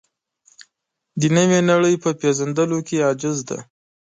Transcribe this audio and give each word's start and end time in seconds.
د 1.19 1.21
نوې 1.37 1.59
نړۍ 1.71 1.95
په 2.03 2.09
پېژندلو 2.19 2.79
کې 2.87 3.03
عاجز 3.07 3.37
دی. 3.49 3.59